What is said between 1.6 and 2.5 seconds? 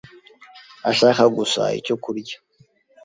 icyo kurya.